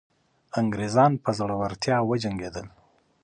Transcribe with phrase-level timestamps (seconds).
[0.59, 2.67] انګریزان په زړورتیا وجنګېدل.